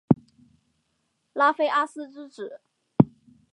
[1.33, 2.61] 拉菲阿斯之子。